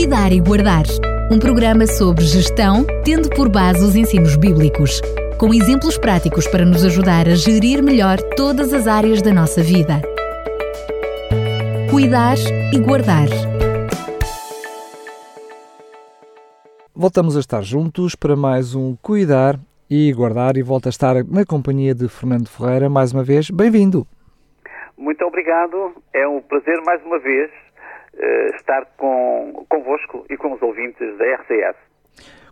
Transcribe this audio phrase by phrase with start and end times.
[0.00, 0.84] Cuidar e Guardar,
[1.30, 4.98] um programa sobre gestão, tendo por base os ensinos bíblicos,
[5.38, 10.00] com exemplos práticos para nos ajudar a gerir melhor todas as áreas da nossa vida.
[11.90, 12.36] Cuidar
[12.72, 13.28] e Guardar.
[16.94, 19.60] Voltamos a estar juntos para mais um Cuidar
[19.90, 23.50] e Guardar e volta a estar na companhia de Fernando Ferreira mais uma vez.
[23.50, 24.06] Bem-vindo!
[24.96, 25.92] Muito obrigado.
[26.14, 27.50] É um prazer mais uma vez
[28.56, 31.76] estar com, convosco e com os ouvintes da RCS.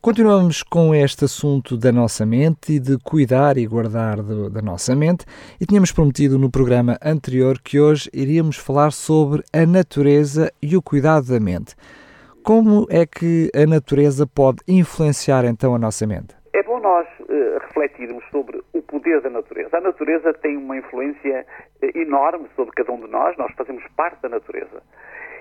[0.00, 5.24] Continuamos com este assunto da nossa mente e de cuidar e guardar da nossa mente
[5.60, 10.82] e tínhamos prometido no programa anterior que hoje iríamos falar sobre a natureza e o
[10.82, 11.74] cuidado da mente.
[12.44, 16.36] Como é que a natureza pode influenciar então a nossa mente?
[16.52, 19.76] É bom nós uh, refletirmos sobre o poder da natureza.
[19.76, 21.44] A natureza tem uma influência
[21.82, 24.80] uh, enorme sobre cada um de nós, nós fazemos parte da natureza.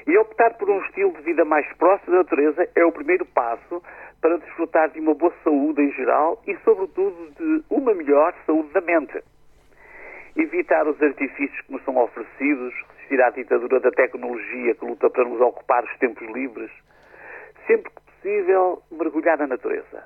[0.07, 3.81] E optar por um estilo de vida mais próximo da natureza é o primeiro passo
[4.21, 8.81] para desfrutar de uma boa saúde em geral e, sobretudo, de uma melhor saúde da
[8.81, 9.23] mente.
[10.35, 15.23] Evitar os artifícios que nos são oferecidos, resistir à ditadura da tecnologia que luta para
[15.23, 16.69] nos ocupar os tempos livres.
[17.65, 20.03] Sempre que possível, mergulhar na natureza.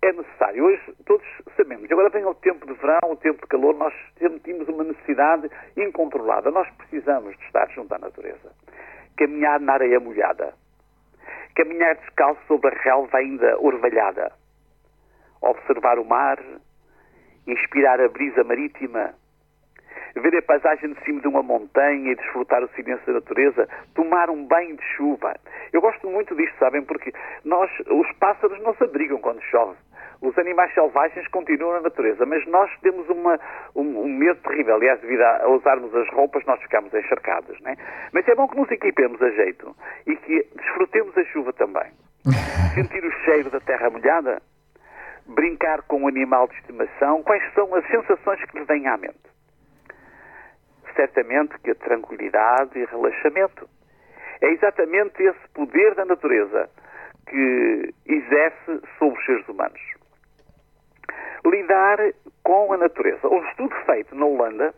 [0.00, 0.64] É necessário.
[0.64, 1.90] Hoje todos sabemos.
[1.90, 6.50] Agora vem o tempo de verão, o tempo de calor, nós sentimos uma necessidade incontrolada.
[6.50, 8.50] Nós precisamos de estar junto à natureza
[9.18, 10.54] caminhar na areia molhada,
[11.54, 14.32] caminhar descalço sobre a relva ainda orvalhada,
[15.42, 16.38] observar o mar,
[17.46, 19.14] inspirar a brisa marítima,
[20.14, 24.30] ver a paisagem de cima de uma montanha e desfrutar o silêncio da natureza, tomar
[24.30, 25.34] um banho de chuva.
[25.72, 27.12] Eu gosto muito disto, sabem, porque
[27.44, 29.76] nós, os pássaros não se abrigam quando chove.
[30.20, 33.38] Os animais selvagens continuam na natureza, mas nós temos uma,
[33.74, 34.74] um, um, medo terrível.
[34.74, 37.58] Aliás, devido a, a, usarmos as roupas, nós ficamos encharcados.
[37.60, 37.76] Né?
[38.12, 41.92] Mas é bom que nos equipemos a jeito e que desfrutemos a chuva também.
[42.74, 44.42] Sentir o cheiro da terra molhada,
[45.24, 49.16] brincar com um animal de estimação, quais são as sensações que lhe vêm à mente?
[50.96, 53.68] Certamente que a tranquilidade e relaxamento.
[54.40, 56.68] É exatamente esse poder da natureza
[57.28, 59.97] que exerce sobre os seres humanos
[61.50, 61.98] lidar
[62.42, 63.28] com a natureza.
[63.28, 64.74] Um estudo feito na Holanda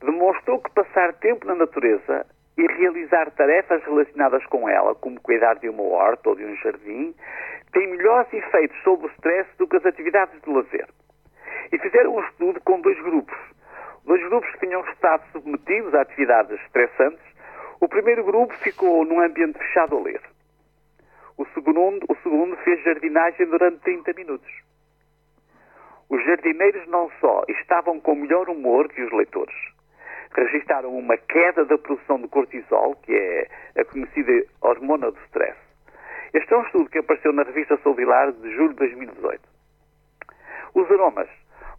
[0.00, 5.68] demonstrou que passar tempo na natureza e realizar tarefas relacionadas com ela, como cuidar de
[5.68, 7.14] uma horta ou de um jardim,
[7.72, 10.88] tem melhores efeitos sobre o stress do que as atividades de lazer.
[11.70, 13.36] E fizeram um estudo com dois grupos.
[14.04, 17.24] Dois grupos que tinham estado submetidos a atividades estressantes.
[17.80, 20.20] O primeiro grupo ficou num ambiente fechado a ler.
[21.36, 24.67] O segundo, o segundo fez jardinagem durante 30 minutos.
[26.10, 29.54] Os jardineiros não só estavam com melhor humor que os leitores,
[30.34, 33.48] registaram uma queda da produção de cortisol, que é
[33.80, 35.58] a conhecida hormona do stress.
[36.32, 39.40] Este é um estudo que apareceu na revista Solilar de julho de 2018.
[40.74, 41.28] Os aromas.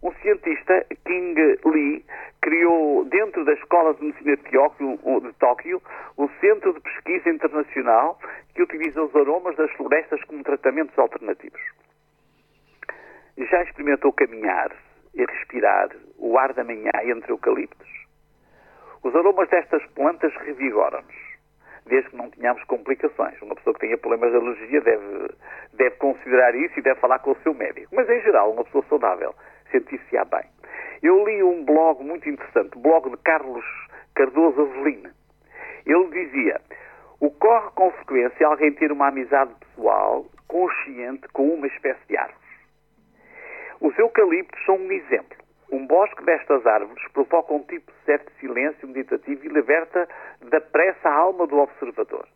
[0.02, 2.04] Um cientista, King Lee,
[2.40, 5.82] criou dentro da Escola de Medicina de Tóquio, de Tóquio
[6.16, 8.18] um centro de pesquisa internacional
[8.54, 11.60] que utiliza os aromas das florestas como tratamentos alternativos.
[13.36, 14.70] Já experimentou caminhar
[15.14, 17.88] e respirar o ar da manhã entre eucaliptos?
[19.02, 21.14] Os aromas destas plantas revigoram-nos,
[21.86, 23.40] desde que não tenhamos complicações.
[23.40, 25.34] Uma pessoa que tenha problemas de alergia deve,
[25.72, 27.94] deve considerar isso e deve falar com o seu médico.
[27.94, 29.34] Mas, em geral, uma pessoa saudável
[29.70, 30.44] sentir-se-á bem.
[31.02, 33.64] Eu li um blog muito interessante, o blog de Carlos
[34.14, 35.10] Cardoso Avelino.
[35.86, 36.60] Ele dizia:
[37.20, 42.39] ocorre com frequência alguém ter uma amizade pessoal consciente com uma espécie de árvore.
[43.80, 45.38] Os eucaliptos são um exemplo.
[45.72, 50.06] Um bosque destas árvores provoca um tipo de certo silêncio meditativo e liberta
[50.50, 52.28] da pressa a alma do observador.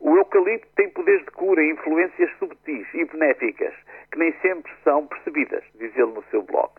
[0.00, 3.74] O eucalipto tem poderes de cura e influências subtis e benéficas
[4.10, 6.70] que nem sempre são percebidas, diz ele no seu blog.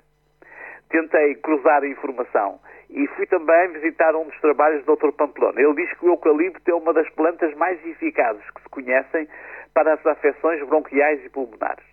[0.90, 5.12] Tentei cruzar a informação e fui também visitar um dos trabalhos do Dr.
[5.12, 5.62] Pamplona.
[5.62, 9.28] Ele diz que o eucalipto é uma das plantas mais eficazes que se conhecem
[9.76, 11.87] para as afecções bronquiais e pulmonares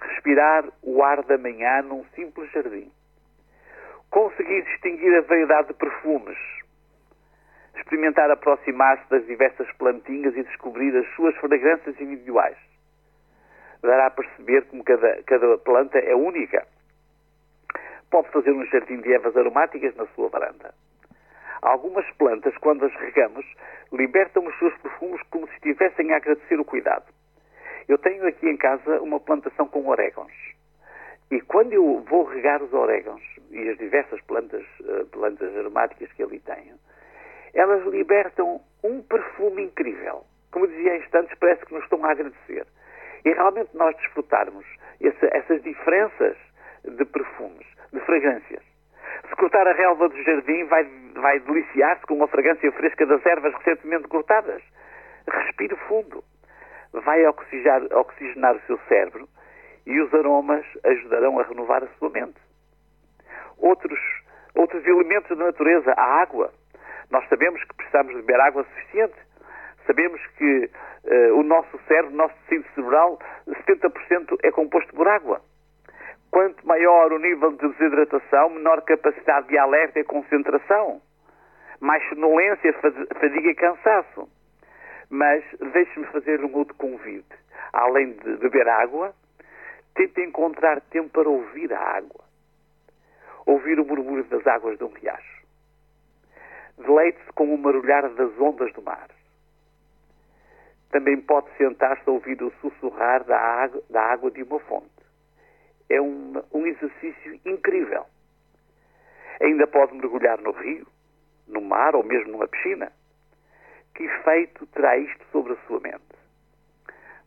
[0.00, 2.90] respirar o ar da manhã num simples jardim.
[4.10, 6.38] Conseguir distinguir a variedade de perfumes.
[7.76, 12.56] Experimentar aproximar-se das diversas plantinhas e descobrir as suas fragrâncias individuais.
[13.82, 16.66] Dará a perceber como cada, cada planta é única.
[18.10, 20.74] Pode fazer um jardim de ervas aromáticas na sua varanda.
[21.62, 23.46] Algumas plantas, quando as regamos,
[23.92, 27.04] libertam os seus perfumes como se estivessem a agradecer o cuidado.
[27.90, 30.32] Eu tenho aqui em casa uma plantação com orégãos.
[31.28, 33.20] E quando eu vou regar os orégãos
[33.50, 36.76] e as diversas plantas, eh, plantas aromáticas que ali tenho,
[37.52, 40.24] elas libertam um perfume incrível.
[40.52, 42.64] como dizia há instantes, parece que nos estão a agradecer.
[43.24, 44.64] E realmente nós desfrutarmos
[45.00, 46.36] esse, essas diferenças
[46.84, 48.62] de perfumes, de fragrâncias.
[49.28, 50.84] Se cortar a relva do jardim, vai,
[51.16, 54.62] vai deliciar-se com a fragrância fresca das ervas recentemente cortadas.
[55.28, 56.22] Respire fundo.
[56.92, 59.28] Vai oxigenar, oxigenar o seu cérebro
[59.86, 62.38] e os aromas ajudarão a renovar a sua mente.
[63.58, 63.98] Outros,
[64.54, 66.52] outros elementos da natureza, a água.
[67.10, 69.14] Nós sabemos que precisamos de beber água suficiente.
[69.86, 70.70] Sabemos que
[71.04, 75.40] uh, o nosso cérebro, o nosso tecido cerebral, 70% é composto por água.
[76.30, 81.00] Quanto maior o nível de desidratação, menor capacidade de alerta e concentração,
[81.80, 82.72] mais sonolência,
[83.18, 84.28] fadiga e cansaço.
[85.10, 87.34] Mas deixe-me fazer um outro convite.
[87.72, 89.14] Além de beber água,
[89.94, 92.24] tente encontrar tempo para ouvir a água.
[93.44, 95.44] Ouvir o murmúrio das águas de um riacho.
[96.78, 99.08] Deleite-se com o marulhar das ondas do mar.
[100.90, 105.00] Também pode sentar-se a ouvir o sussurrar da água, da água de uma fonte
[105.90, 108.06] é um, um exercício incrível.
[109.42, 110.86] Ainda pode mergulhar no rio,
[111.48, 112.92] no mar ou mesmo numa piscina.
[113.94, 116.00] Que efeito terá isto sobre a sua mente?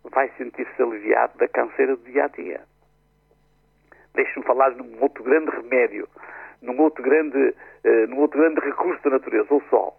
[0.04, 2.62] Vai sentir-se aliviado da canseira do dia a dia.
[4.14, 6.08] Deixe-me falar num outro grande remédio,
[6.62, 9.98] num outro grande, uh, num outro grande recurso da natureza, o sol.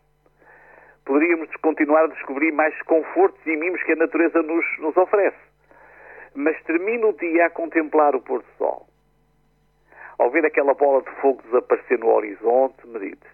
[1.05, 5.55] Poderíamos continuar a descobrir mais confortos e mimos que a natureza nos, nos oferece
[6.35, 8.87] mas termino o dia a contemplar o pôr do sol.
[10.19, 13.27] Ao ver aquela bola de fogo desaparecer no horizonte, medite.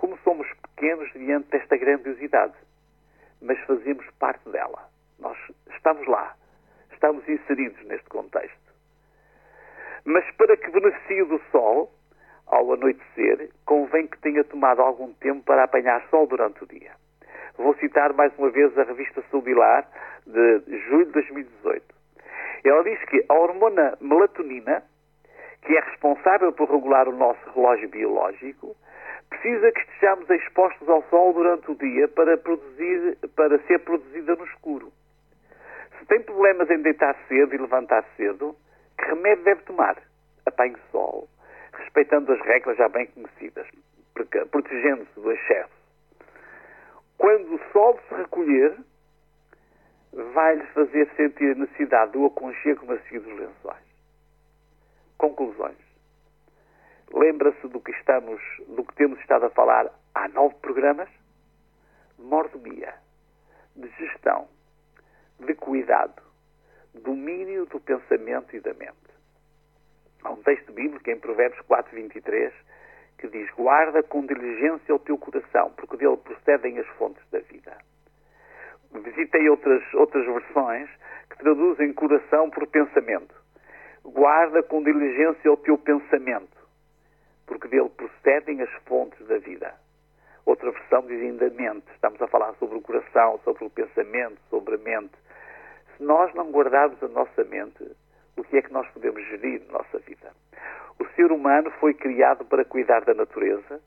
[0.00, 2.54] Como somos pequenos diante desta grandiosidade,
[3.42, 4.88] mas fazemos parte dela.
[5.18, 5.36] Nós
[5.76, 6.34] estamos lá,
[6.90, 8.72] estamos inseridos neste contexto.
[10.06, 11.92] Mas para que beneficie do sol,
[12.46, 16.92] ao anoitecer, convém que tenha tomado algum tempo para apanhar sol durante o dia.
[17.58, 19.86] Vou citar mais uma vez a revista Subilar
[20.26, 21.84] de julho de 2018.
[22.64, 24.82] Ela diz que a hormona melatonina,
[25.60, 28.74] que é responsável por regular o nosso relógio biológico,
[29.30, 34.44] precisa que estejamos expostos ao sol durante o dia para, produzir, para ser produzida no
[34.44, 34.92] escuro.
[35.98, 38.54] Se tem problemas em deitar cedo e levantar cedo,
[38.98, 39.96] que remédio deve tomar?
[40.44, 41.28] Apanhe sol,
[41.72, 43.66] respeitando as regras já bem conhecidas,
[44.50, 45.80] protegendo-se do excesso.
[47.16, 48.76] Quando o sol se recolher,
[50.12, 53.84] vai-lhes fazer sentir a necessidade do aconchego macio dos lençóis.
[55.18, 55.89] Conclusões.
[57.12, 61.08] Lembra-se do que estamos, do que temos estado a falar há nove programas?
[62.18, 62.94] Mordomia,
[63.74, 64.48] de gestão,
[65.38, 66.22] de cuidado,
[66.94, 68.94] domínio do pensamento e da mente.
[70.22, 72.52] Há um texto bíblico em Provérbios 4, 23
[73.18, 77.76] que diz: Guarda com diligência o teu coração, porque dele procedem as fontes da vida
[78.98, 80.88] visitei outras, outras versões
[81.30, 83.34] que traduzem coração por pensamento.
[84.04, 86.56] Guarda com diligência o teu pensamento,
[87.50, 89.74] porque dele procedem as fontes da vida.
[90.46, 91.84] Outra versão diz ainda mente.
[91.94, 95.14] Estamos a falar sobre o coração, sobre o pensamento, sobre a mente.
[95.96, 97.90] Se nós não guardarmos a nossa mente,
[98.36, 100.32] o que é que nós podemos gerir na nossa vida?
[101.00, 103.80] O ser humano foi criado para cuidar da natureza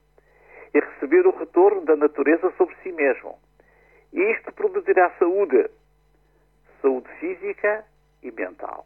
[0.73, 3.39] e receber o retorno da natureza sobre si mesmo.
[4.11, 5.69] E isto produzirá saúde,
[6.81, 7.85] saúde física
[8.21, 8.85] e mental.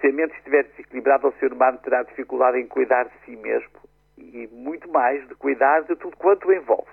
[0.00, 3.80] Se a mente estiver desequilibrada, o ser humano terá dificuldade em cuidar de si mesmo
[4.16, 6.90] e muito mais de cuidar de tudo quanto o envolve.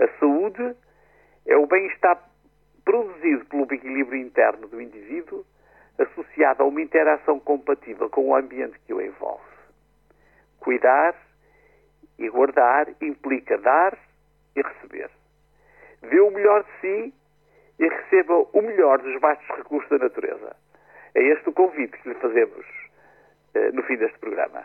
[0.00, 0.74] A saúde
[1.46, 2.20] é o bem-estar
[2.84, 5.44] produzido pelo equilíbrio interno do indivíduo,
[5.98, 9.44] associado a uma interação compatível com o ambiente que o envolve.
[10.58, 11.14] Cuidar
[12.18, 13.96] e guardar implica dar
[14.56, 15.10] e receber
[16.02, 17.14] dê o melhor de si
[17.78, 20.56] e receba o melhor dos vastos recursos da natureza.
[21.14, 22.66] É este o convite que lhe fazemos
[23.54, 24.64] uh, no fim deste programa.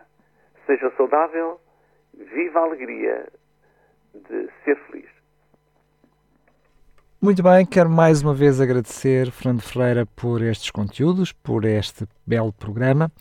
[0.65, 1.59] Seja saudável,
[2.13, 3.27] viva a alegria
[4.13, 5.09] de ser feliz.
[7.21, 12.53] Muito bem, quero mais uma vez agradecer Fernando Ferreira por estes conteúdos, por este belo
[12.53, 13.11] programa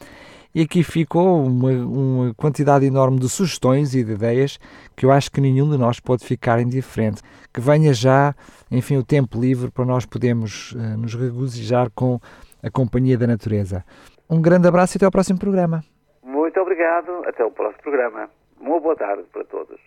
[0.55, 4.57] e aqui ficou uma, uma, quantidade enorme de sugestões e de ideias
[4.95, 7.21] que eu acho que nenhum de nós pode ficar indiferente.
[7.53, 8.35] Que venha já,
[8.71, 12.21] enfim, o tempo livre para nós podermos uh, nos regozijar com
[12.65, 13.85] a companhia da natureza.
[14.29, 15.85] Um grande abraço e até ao próximo programa.
[16.23, 18.31] Muito obrigado, até o próximo programa.
[18.61, 19.79] Uma boa tarde para todos.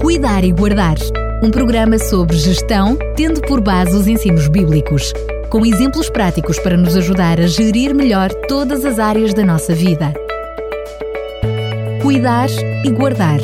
[0.00, 0.96] Cuidar e Guardar
[1.42, 5.12] um programa sobre gestão, tendo por base os ensinos bíblicos
[5.50, 10.12] com exemplos práticos para nos ajudar a gerir melhor todas as áreas da nossa vida.
[12.02, 12.48] Cuidar
[12.84, 13.40] e guardar